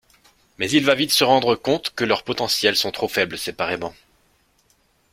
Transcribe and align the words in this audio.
Mais 0.57 0.67
il 0.71 0.83
va 0.83 0.95
vite 0.95 1.11
se 1.11 1.23
rendre 1.23 1.53
compte 1.53 1.93
que 1.93 2.03
leurs 2.03 2.23
potentiels 2.23 2.75
sont 2.75 2.89
trop 2.91 3.07
faibles 3.07 3.37
séparément. 3.37 3.93